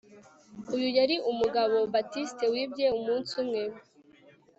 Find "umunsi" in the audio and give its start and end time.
2.97-3.31